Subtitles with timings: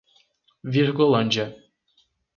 [0.63, 1.45] Virgolândia